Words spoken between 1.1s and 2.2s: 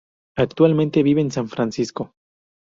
en San Francisco.